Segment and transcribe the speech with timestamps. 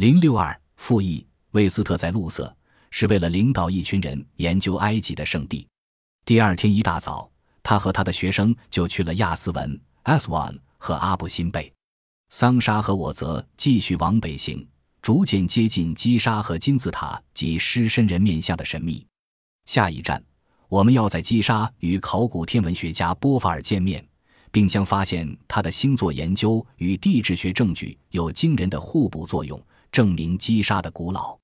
[0.00, 2.56] 零六二复议，魏斯特在路色，
[2.90, 5.68] 是为了领导一群人研究埃及的圣地。
[6.24, 7.30] 第二天一大早，
[7.62, 11.70] 他和他的学生就去了亚斯文 （Aswan） 和阿布辛贝。
[12.30, 14.66] 桑沙和我则继续往北行，
[15.02, 19.06] 逐渐接近基沙和金字塔及狮身人面像的神秘。
[19.66, 20.24] 下一站，
[20.70, 24.02] 我们要在基沙与考古天文学家波法尔见面，
[24.50, 31.40] 并将发现他的星座研究与地质学证据有惊人的互补作用，证明击杀的古老。